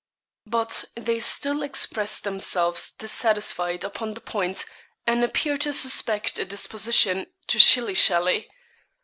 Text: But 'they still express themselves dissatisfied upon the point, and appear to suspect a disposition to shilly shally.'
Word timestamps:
But 0.47 0.85
'they 0.95 1.19
still 1.19 1.61
express 1.61 2.19
themselves 2.19 2.89
dissatisfied 2.89 3.83
upon 3.83 4.15
the 4.15 4.19
point, 4.19 4.65
and 5.05 5.23
appear 5.23 5.57
to 5.57 5.71
suspect 5.71 6.39
a 6.39 6.45
disposition 6.45 7.27
to 7.45 7.59
shilly 7.59 7.93
shally.' 7.93 8.49